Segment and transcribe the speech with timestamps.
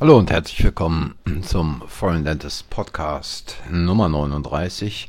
[0.00, 5.08] Hallo und herzlich willkommen zum Foreign Dentist Podcast Nummer 39.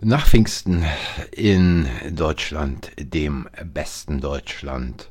[0.00, 0.84] Nach Pfingsten
[1.32, 5.08] in Deutschland, dem besten Deutschland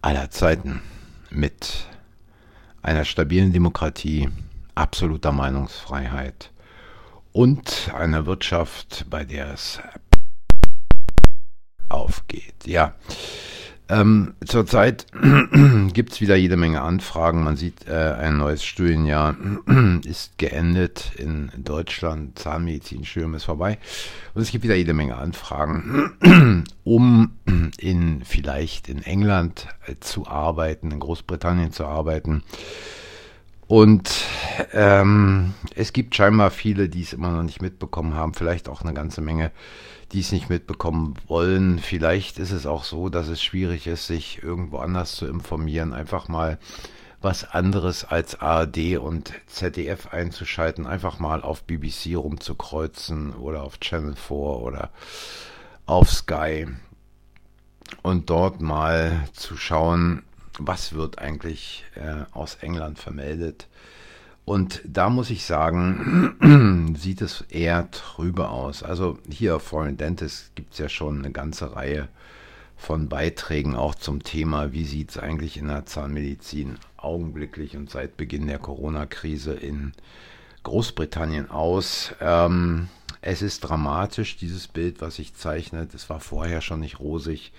[0.00, 0.80] aller Zeiten,
[1.28, 1.86] mit
[2.80, 4.30] einer stabilen Demokratie,
[4.74, 6.50] absoluter Meinungsfreiheit
[7.32, 9.80] und einer Wirtschaft, bei der es
[11.90, 12.66] aufgeht.
[12.66, 12.94] Ja,
[13.92, 15.06] ähm, zurzeit
[15.92, 17.44] gibt es wieder jede Menge Anfragen.
[17.44, 19.36] Man sieht, äh, ein neues Studienjahr
[20.04, 22.38] ist geendet in Deutschland.
[22.38, 23.78] Zahnmedizin-Studium ist vorbei.
[24.32, 27.32] Und es gibt wieder jede Menge Anfragen, um
[27.78, 32.44] in vielleicht in England äh, zu arbeiten, in Großbritannien zu arbeiten.
[33.66, 34.26] Und
[34.72, 38.92] ähm, es gibt scheinbar viele, die es immer noch nicht mitbekommen haben, vielleicht auch eine
[38.92, 39.50] ganze Menge,
[40.12, 41.78] die es nicht mitbekommen wollen.
[41.78, 45.94] Vielleicht ist es auch so, dass es schwierig ist, sich irgendwo anders zu informieren.
[45.94, 46.58] Einfach mal
[47.22, 54.16] was anderes als ARD und ZDF einzuschalten, einfach mal auf BBC rumzukreuzen oder auf Channel
[54.16, 54.90] 4 oder
[55.86, 56.66] auf Sky
[58.02, 60.24] und dort mal zu schauen,
[60.58, 63.68] was wird eigentlich äh, aus England vermeldet.
[64.44, 68.82] Und da muss ich sagen, sieht es eher trübe aus.
[68.82, 72.08] Also hier auf Foreign Dentist gibt es ja schon eine ganze Reihe
[72.76, 78.16] von Beiträgen auch zum Thema, wie sieht es eigentlich in der Zahnmedizin augenblicklich und seit
[78.16, 79.92] Beginn der Corona-Krise in
[80.64, 82.12] Großbritannien aus.
[82.20, 82.88] Ähm,
[83.20, 85.94] es ist dramatisch, dieses Bild, was sich zeichnet.
[85.94, 87.52] Es war vorher schon nicht rosig.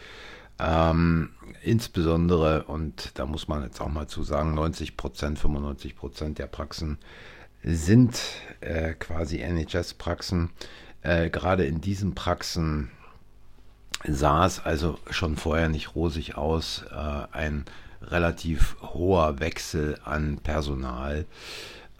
[0.60, 1.30] Ähm,
[1.64, 6.48] insbesondere, und da muss man jetzt auch mal zu sagen, 90 Prozent, 95 Prozent der
[6.48, 6.98] Praxen
[7.64, 8.20] sind
[8.62, 10.52] äh, quasi NHS-Praxen.
[11.02, 12.92] Äh, gerade in diesen Praxen
[14.06, 16.84] sah es also schon vorher nicht rosig aus.
[16.92, 17.66] Äh, ein
[18.02, 21.26] relativ hoher Wechsel an Personal.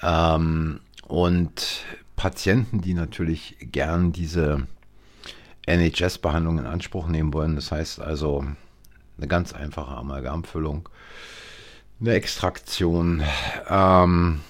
[0.02, 1.84] Ähm, und
[2.16, 4.68] Patienten, die natürlich gern diese
[5.66, 7.56] NHS-Behandlung in Anspruch nehmen wollen.
[7.56, 8.46] Das heißt also
[9.18, 10.90] eine ganz einfache Amalgamfüllung,
[12.00, 13.24] eine Extraktion,
[13.70, 14.42] ähm,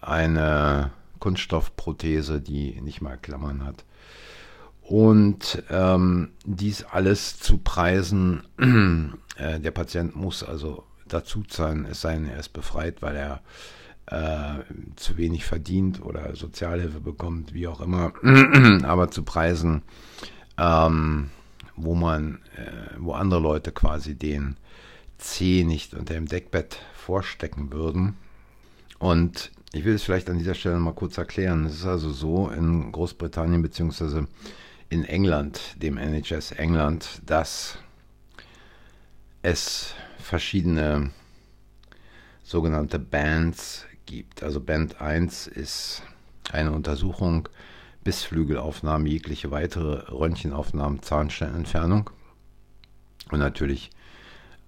[0.00, 3.84] eine Kunststoffprothese, die nicht mal Klammern hat.
[4.82, 8.42] Und ähm, dies alles zu Preisen,
[9.36, 13.40] äh, der Patient muss also dazu zahlen, es sei denn, er ist befreit, weil er
[14.06, 14.62] äh,
[14.96, 18.12] zu wenig verdient oder Sozialhilfe bekommt, wie auch immer,
[18.84, 19.82] aber zu Preisen,
[20.58, 21.30] ähm,
[21.76, 24.56] wo man, äh, wo andere Leute quasi den
[25.18, 28.16] C nicht unter dem Deckbett vorstecken würden.
[28.98, 31.66] Und ich will es vielleicht an dieser Stelle mal kurz erklären.
[31.66, 34.28] Es ist also so in Großbritannien beziehungsweise
[34.88, 37.78] in England, dem NHS England, dass
[39.42, 41.10] es verschiedene
[42.44, 44.42] sogenannte Bands gibt.
[44.42, 46.02] Also Band 1 ist
[46.52, 47.48] eine Untersuchung
[48.04, 52.10] Bissflügelaufnahmen, jegliche weitere Röntgenaufnahmen, Zahnstellenentfernung
[53.30, 53.90] und natürlich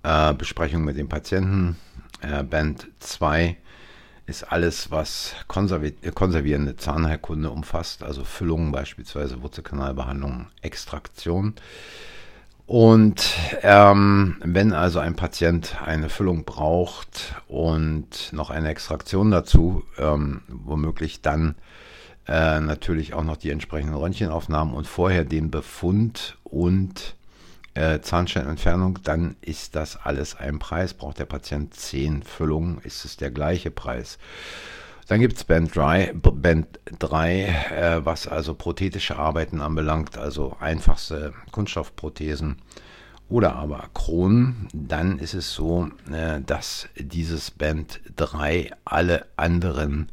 [0.03, 1.77] äh, Besprechung mit dem Patienten.
[2.23, 3.57] Äh, Band 2
[4.27, 11.55] ist alles, was konservi konservierende Zahnheilkunde umfasst, also Füllungen beispielsweise, Wurzelkanalbehandlung, Extraktion.
[12.67, 13.33] Und
[13.63, 21.23] ähm, wenn also ein Patient eine Füllung braucht und noch eine Extraktion dazu, ähm, womöglich
[21.23, 21.55] dann
[22.29, 27.17] äh, natürlich auch noch die entsprechenden Röntgenaufnahmen und vorher den Befund und
[27.75, 30.95] äh, Zahnsteinentfernung, dann ist das alles ein Preis.
[30.95, 34.19] Braucht der Patient 10 Füllungen, ist es der gleiche Preis.
[35.09, 41.33] Dann gibt es Band 3, Band 3 äh, was also prothetische Arbeiten anbelangt, also einfachste
[41.53, 42.57] Kunststoffprothesen
[43.29, 44.69] oder aber Kronen.
[44.73, 50.11] Dann ist es so, äh, dass dieses Band 3 alle anderen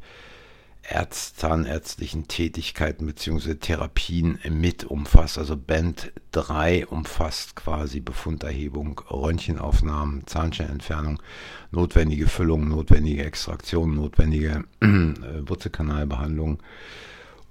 [0.84, 3.56] Ärzt, zahnärztlichen Tätigkeiten bzw.
[3.56, 5.38] Therapien mit umfasst.
[5.38, 11.22] Also Band 3 umfasst quasi Befunderhebung, Röntgenaufnahmen, Zahnsteinentfernung,
[11.72, 14.88] notwendige Füllung, notwendige Extraktion, notwendige äh,
[15.48, 16.62] Wurzelkanalbehandlung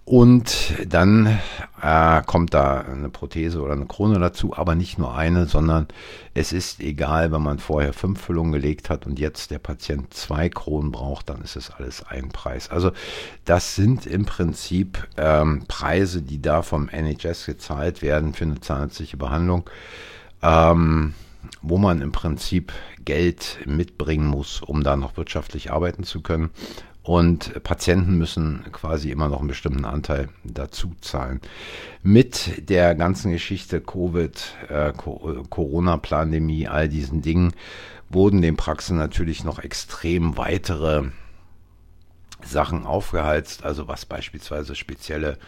[0.04, 1.38] und dann
[1.80, 5.86] äh, kommt da eine Prothese oder eine Krone dazu, aber nicht nur eine, sondern
[6.34, 10.48] es ist egal, wenn man vorher fünf Füllungen gelegt hat und jetzt der Patient zwei
[10.48, 12.68] Kronen braucht, dann ist es alles ein Preis.
[12.68, 12.90] Also
[13.44, 19.16] das sind im Prinzip ähm, Preise, die da vom NHS gezahlt werden für eine zahnärztliche
[19.16, 19.70] Behandlung,
[20.42, 21.14] ähm,
[21.60, 22.72] wo man im Prinzip
[23.04, 26.50] Geld mitbringen muss, um da noch wirtschaftlich arbeiten zu können.
[27.02, 31.40] Und Patienten müssen quasi immer noch einen bestimmten Anteil dazu zahlen.
[32.02, 37.54] Mit der ganzen Geschichte Covid, äh, Corona-Pandemie, all diesen Dingen,
[38.08, 41.04] wurden den Praxen natürlich noch extrem weitere
[42.44, 45.38] Sachen aufgeheizt, also was beispielsweise spezielle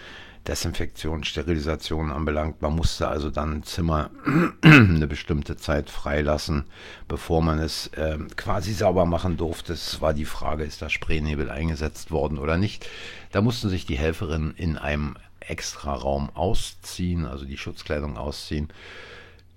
[0.47, 2.61] Desinfektion, Sterilisation anbelangt.
[2.63, 4.11] Man musste also dann ein Zimmer
[4.63, 6.65] eine bestimmte Zeit freilassen,
[7.09, 9.73] bevor man es äh, quasi sauber machen durfte.
[9.73, 12.87] Es war die Frage, ist da Spraynebel eingesetzt worden oder nicht.
[13.33, 18.69] Da mussten sich die Helferinnen in einem extra Raum ausziehen, also die Schutzkleidung ausziehen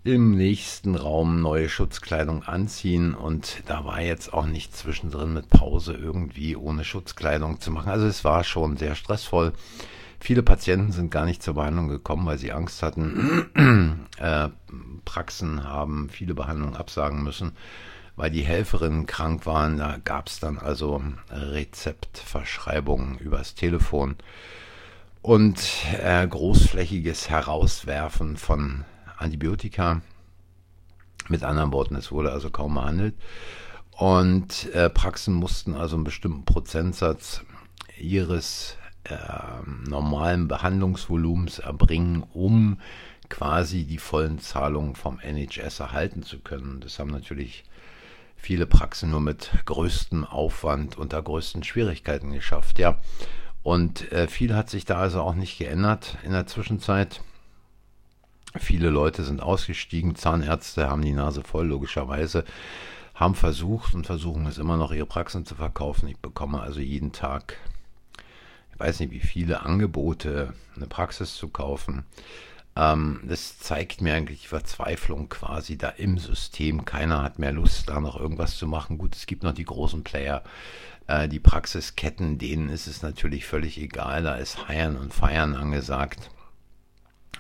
[0.07, 5.94] im nächsten Raum neue Schutzkleidung anziehen und da war jetzt auch nicht zwischendrin mit Pause
[5.94, 7.89] irgendwie ohne Schutzkleidung zu machen.
[7.89, 9.51] Also es war schon sehr stressvoll.
[10.19, 14.08] Viele Patienten sind gar nicht zur Behandlung gekommen, weil sie Angst hatten.
[14.18, 14.50] äh,
[15.06, 17.52] Praxen haben viele Behandlungen absagen müssen,
[18.16, 19.78] weil die Helferinnen krank waren.
[19.78, 24.16] Da gab es dann also Rezeptverschreibungen übers Telefon
[25.22, 25.62] und
[26.02, 28.86] äh, großflächiges Herauswerfen von
[29.18, 30.02] Antibiotika.
[31.30, 33.13] Mit anderen Worten, es wurde also kaum behandelt.
[33.92, 37.42] Und äh, Praxen mussten also einen bestimmten Prozentsatz
[38.00, 38.78] ihres
[39.09, 42.80] äh, normalen Behandlungsvolumens erbringen, um
[43.30, 46.80] quasi die vollen Zahlungen vom NHS erhalten zu können.
[46.80, 47.65] Das haben natürlich
[48.36, 52.80] viele Praxen nur mit größtem Aufwand unter größten Schwierigkeiten geschafft.
[52.80, 52.98] Ja,
[53.63, 57.21] und äh, viel hat sich da also auch nicht geändert in der Zwischenzeit.
[58.56, 62.45] Viele Leute sind ausgestiegen, Zahnärzte haben die Nase voll, logischerweise,
[63.13, 66.07] haben versucht und versuchen es immer noch, ihre Praxen zu verkaufen.
[66.07, 67.57] Ich bekomme also jeden Tag
[68.77, 72.06] weiß nicht wie viele Angebote, eine Praxis zu kaufen.
[72.75, 76.85] Ähm, das zeigt mir eigentlich Verzweiflung quasi da im System.
[76.85, 78.97] Keiner hat mehr Lust, da noch irgendwas zu machen.
[78.97, 80.44] Gut, es gibt noch die großen Player,
[81.07, 84.24] äh, die Praxisketten, denen ist es natürlich völlig egal.
[84.24, 86.29] Da ist Heiern und Feiern angesagt.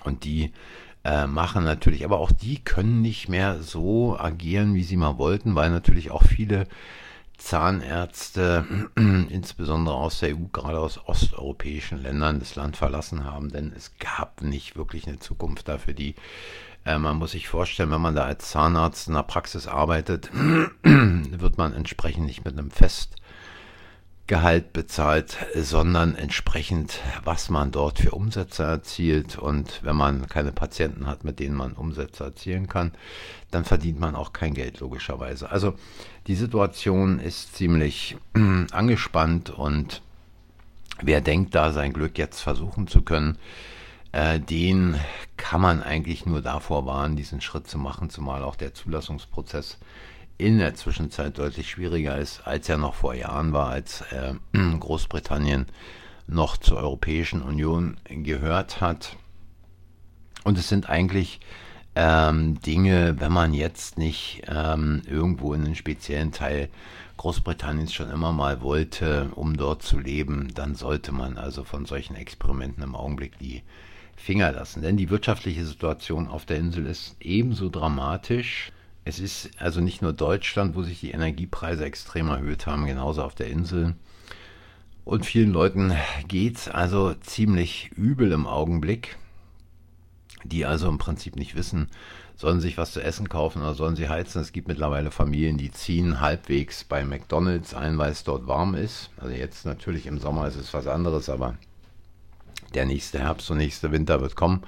[0.03, 0.53] Und die
[1.03, 5.55] äh, machen natürlich, aber auch die können nicht mehr so agieren, wie sie mal wollten,
[5.55, 6.67] weil natürlich auch viele
[7.37, 13.93] Zahnärzte, insbesondere aus der EU, gerade aus osteuropäischen Ländern, das Land verlassen haben, denn es
[13.99, 16.15] gab nicht wirklich eine Zukunft dafür die.
[16.85, 20.31] Äh, man muss sich vorstellen, wenn man da als Zahnarzt in der Praxis arbeitet,
[20.83, 23.15] wird man entsprechend nicht mit einem Fest
[24.27, 29.37] Gehalt bezahlt, sondern entsprechend, was man dort für Umsätze erzielt.
[29.37, 32.91] Und wenn man keine Patienten hat, mit denen man Umsätze erzielen kann,
[33.51, 35.49] dann verdient man auch kein Geld, logischerweise.
[35.49, 35.75] Also
[36.27, 38.17] die Situation ist ziemlich
[38.71, 40.01] angespannt und
[41.01, 43.37] wer denkt, da sein Glück jetzt versuchen zu können,
[44.11, 44.99] äh, den
[45.37, 49.77] kann man eigentlich nur davor warnen, diesen Schritt zu machen, zumal auch der Zulassungsprozess
[50.37, 54.33] in der Zwischenzeit deutlich schwieriger ist, als er noch vor Jahren war, als äh,
[54.79, 55.65] Großbritannien
[56.27, 59.15] noch zur Europäischen Union gehört hat.
[60.43, 61.39] Und es sind eigentlich
[61.95, 66.69] ähm, Dinge, wenn man jetzt nicht ähm, irgendwo in einen speziellen Teil
[67.17, 72.15] Großbritanniens schon immer mal wollte, um dort zu leben, dann sollte man also von solchen
[72.15, 73.63] Experimenten im Augenblick die
[74.15, 74.83] Finger lassen.
[74.83, 78.71] Denn die wirtschaftliche Situation auf der Insel ist ebenso dramatisch
[79.07, 83.35] es ist also nicht nur Deutschland, wo sich die Energiepreise extrem erhöht haben, genauso auf
[83.35, 83.95] der Insel.
[85.05, 85.93] Und vielen Leuten
[86.27, 89.15] geht es also ziemlich übel im Augenblick,
[90.43, 91.87] die also im Prinzip nicht wissen,
[92.35, 94.41] sollen sich was zu essen kaufen oder sollen sie heizen.
[94.41, 99.09] Es gibt mittlerweile Familien, die ziehen halbwegs bei McDonald's ein, weil es dort warm ist.
[99.15, 101.55] Also jetzt natürlich im Sommer ist es was anderes, aber
[102.73, 104.63] der nächste Herbst und nächste Winter wird kommen.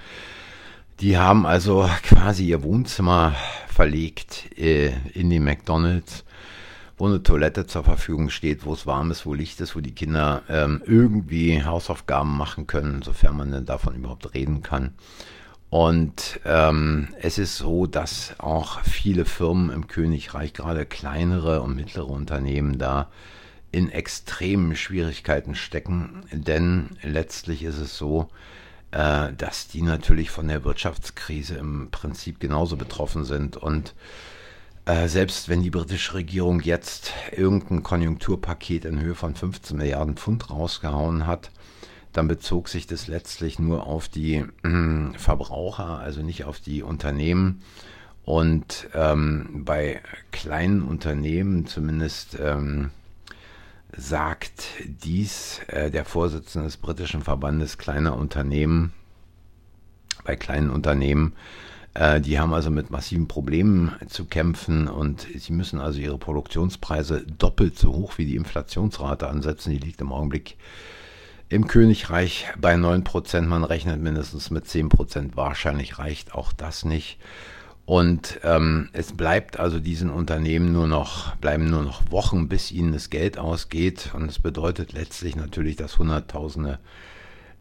[1.01, 3.33] Die haben also quasi ihr Wohnzimmer
[3.69, 6.25] verlegt äh, in den McDonalds,
[6.97, 9.95] wo eine Toilette zur Verfügung steht, wo es warm ist, wo Licht ist, wo die
[9.95, 14.93] Kinder ähm, irgendwie Hausaufgaben machen können, sofern man denn davon überhaupt reden kann.
[15.69, 22.09] Und ähm, es ist so, dass auch viele Firmen im Königreich, gerade kleinere und mittlere
[22.09, 23.07] Unternehmen, da
[23.71, 26.23] in extremen Schwierigkeiten stecken.
[26.33, 28.29] Denn letztlich ist es so,
[28.91, 33.57] äh, dass die natürlich von der Wirtschaftskrise im Prinzip genauso betroffen sind.
[33.57, 33.93] Und
[34.85, 40.49] äh, selbst wenn die britische Regierung jetzt irgendein Konjunkturpaket in Höhe von 15 Milliarden Pfund
[40.49, 41.51] rausgehauen hat,
[42.13, 47.61] dann bezog sich das letztlich nur auf die äh, Verbraucher, also nicht auf die Unternehmen.
[48.25, 52.91] Und ähm, bei kleinen Unternehmen zumindest ähm,
[53.95, 58.93] sagt dies äh, der Vorsitzende des britischen Verbandes kleiner Unternehmen.
[60.23, 61.33] Bei kleinen Unternehmen,
[61.93, 67.25] äh, die haben also mit massiven Problemen zu kämpfen und sie müssen also ihre Produktionspreise
[67.25, 69.71] doppelt so hoch wie die Inflationsrate ansetzen.
[69.71, 70.57] Die liegt im Augenblick
[71.49, 73.41] im Königreich bei 9%.
[73.41, 75.35] Man rechnet mindestens mit 10%.
[75.35, 77.17] Wahrscheinlich reicht auch das nicht.
[77.89, 82.93] Und ähm, es bleibt also diesen Unternehmen nur noch, bleiben nur noch Wochen, bis ihnen
[82.93, 84.11] das Geld ausgeht.
[84.13, 86.77] Und es bedeutet letztlich natürlich, dass Hunderttausende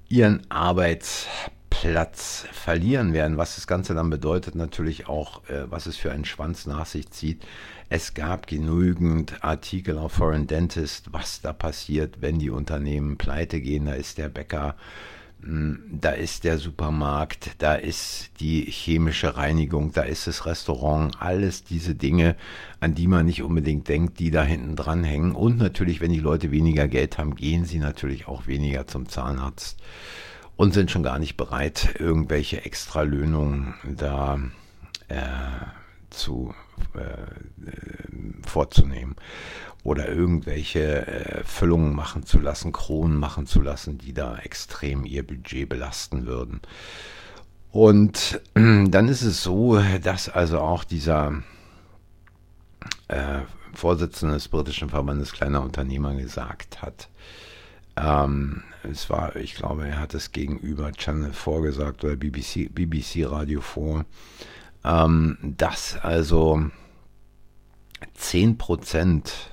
[0.06, 3.38] ihren Arbeitsplatz verlieren werden.
[3.38, 7.10] Was das Ganze dann bedeutet, natürlich auch, äh, was es für einen Schwanz nach sich
[7.10, 7.42] zieht.
[7.88, 13.86] Es gab genügend Artikel auf Foreign Dentist, was da passiert, wenn die Unternehmen pleite gehen.
[13.86, 14.76] Da ist der Bäcker
[15.40, 21.94] da ist der Supermarkt, da ist die chemische Reinigung, da ist das Restaurant, alles diese
[21.94, 22.36] Dinge,
[22.80, 25.34] an die man nicht unbedingt denkt, die da hinten dran hängen.
[25.34, 29.78] Und natürlich, wenn die Leute weniger Geld haben, gehen sie natürlich auch weniger zum Zahnarzt
[30.56, 34.40] und sind schon gar nicht bereit, irgendwelche Extralöhnungen da
[35.06, 35.16] äh,
[36.10, 36.52] zu
[38.46, 39.16] vorzunehmen
[39.84, 45.26] oder irgendwelche äh, Füllungen machen zu lassen, Kronen machen zu lassen, die da extrem ihr
[45.26, 46.60] Budget belasten würden.
[47.70, 51.42] Und dann ist es so, dass also auch dieser
[53.08, 53.40] äh,
[53.74, 57.08] Vorsitzende des britischen Verbandes kleiner Unternehmer gesagt hat,
[57.96, 63.60] ähm, es war, ich glaube, er hat es gegenüber Channel vorgesagt oder BBC, BBC Radio
[63.60, 64.04] vor,
[64.88, 66.62] ähm, dass also
[68.14, 69.50] 10 Prozent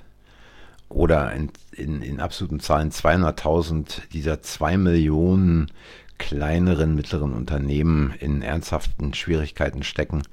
[0.88, 5.72] oder in, in, in absoluten Zahlen 200.000 dieser 2 Millionen
[6.18, 10.24] kleineren, mittleren Unternehmen in ernsthaften Schwierigkeiten stecken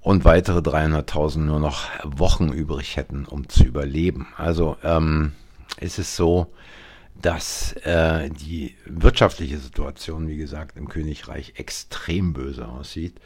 [0.00, 4.28] und weitere 300.000 nur noch Wochen übrig hätten, um zu überleben.
[4.36, 5.32] Also ähm,
[5.78, 6.52] ist es so,
[7.22, 13.20] dass äh, die wirtschaftliche Situation, wie gesagt, im Königreich extrem böse aussieht.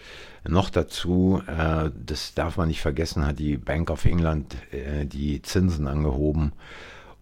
[0.46, 5.42] Noch dazu, äh, das darf man nicht vergessen, hat die Bank of England äh, die
[5.42, 6.52] Zinsen angehoben.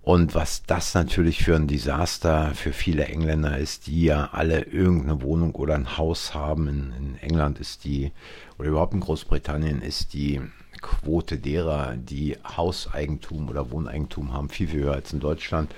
[0.02, 5.22] Und was das natürlich für ein Desaster für viele Engländer ist, die ja alle irgendeine
[5.22, 6.66] Wohnung oder ein Haus haben.
[6.68, 8.10] In, in England ist die,
[8.58, 10.40] oder überhaupt in Großbritannien ist die
[10.80, 15.72] Quote derer, die Hauseigentum oder Wohneigentum haben, viel, viel höher als in Deutschland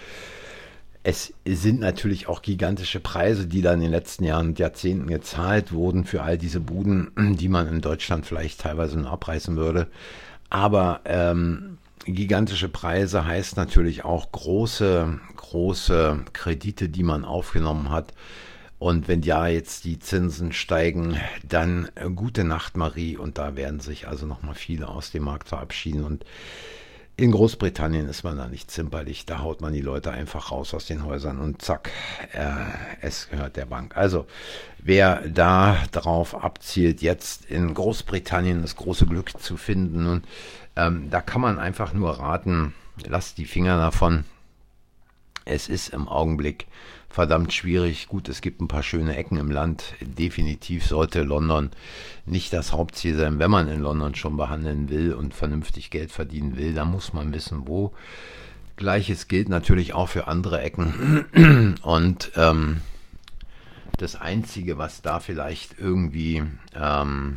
[1.06, 5.70] es sind natürlich auch gigantische Preise, die da in den letzten Jahren und Jahrzehnten gezahlt
[5.70, 9.88] wurden für all diese Buden, die man in Deutschland vielleicht teilweise nur abreißen würde.
[10.48, 18.14] Aber ähm, gigantische Preise heißt natürlich auch große, große Kredite, die man aufgenommen hat.
[18.78, 23.18] Und wenn ja jetzt die Zinsen steigen, dann äh, gute Nacht, Marie.
[23.18, 26.02] Und da werden sich also nochmal viele aus dem Markt verabschieden.
[26.02, 26.24] Und
[27.16, 30.86] in Großbritannien ist man da nicht zimperlich, da haut man die Leute einfach raus aus
[30.86, 31.90] den Häusern und zack,
[32.32, 32.54] äh,
[33.02, 33.96] es gehört der Bank.
[33.96, 34.26] Also
[34.78, 40.26] wer da drauf abzielt, jetzt in Großbritannien das große Glück zu finden, und
[40.74, 42.74] ähm, da kann man einfach nur raten,
[43.06, 44.24] lasst die Finger davon.
[45.44, 46.66] Es ist im Augenblick
[47.08, 48.08] verdammt schwierig.
[48.08, 49.94] Gut, es gibt ein paar schöne Ecken im Land.
[50.00, 51.70] Definitiv sollte London
[52.26, 56.56] nicht das Hauptziel sein, wenn man in London schon behandeln will und vernünftig Geld verdienen
[56.56, 56.74] will.
[56.74, 57.92] Da muss man wissen, wo.
[58.76, 61.76] Gleiches gilt natürlich auch für andere Ecken.
[61.82, 62.80] Und ähm,
[63.98, 66.42] das Einzige, was da vielleicht irgendwie
[66.74, 67.36] ähm,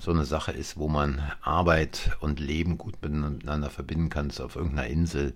[0.00, 4.56] so eine Sache ist, wo man Arbeit und Leben gut miteinander verbinden kann, ist auf
[4.56, 5.34] irgendeiner Insel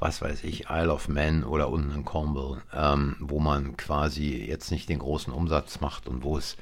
[0.00, 4.70] was weiß ich, Isle of Man oder unten in Cornwall, ähm, wo man quasi jetzt
[4.70, 6.56] nicht den großen Umsatz macht und wo es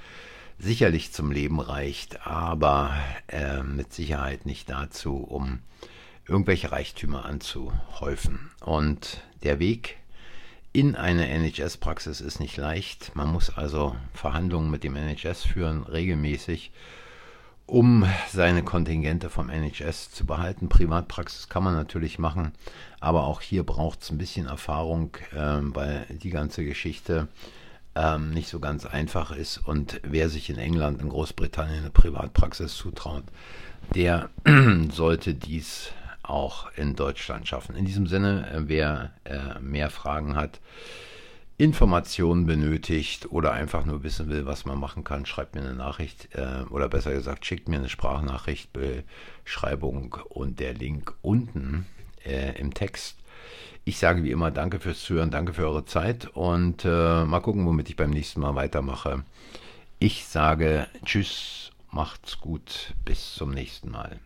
[0.59, 2.93] sicherlich zum Leben reicht, aber
[3.29, 5.61] äh, mit Sicherheit nicht dazu, um
[6.27, 8.51] irgendwelche Reichtümer anzuhäufen.
[8.61, 9.99] Und der Weg
[10.73, 13.15] in eine NHS-Praxis ist nicht leicht.
[13.15, 16.73] Man muss also Verhandlungen mit dem NHS führen, regelmäßig
[17.69, 20.71] um seine Kontingente vom NHS zu behalten.
[20.71, 22.53] Privatpraxis kann man natürlich machen,
[22.99, 27.29] aber auch hier braucht es ein bisschen Erfahrung, ähm, weil die ganze Geschichte
[27.95, 29.59] ähm, nicht so ganz einfach ist.
[29.59, 33.25] Und wer sich in England, in Großbritannien eine Privatpraxis zutraut,
[33.95, 34.31] der
[34.91, 37.77] sollte dies auch in Deutschland schaffen.
[37.77, 40.59] In diesem Sinne, äh, wer äh, mehr Fragen hat,
[41.59, 46.29] Informationen benötigt oder einfach nur wissen will, was man machen kann, schreibt mir eine Nachricht
[46.37, 48.71] äh, oder besser gesagt, schickt mir eine Sprachnachricht,
[49.45, 51.85] Beschreibung und der Link unten
[52.25, 53.19] äh, im Text.
[53.85, 57.67] Ich sage wie immer Danke fürs Zuhören, danke für eure Zeit und äh, mal gucken,
[57.67, 59.25] womit ich beim nächsten Mal weitermache.
[59.99, 64.21] Ich sage Tschüss, macht's gut, bis zum nächsten Mal.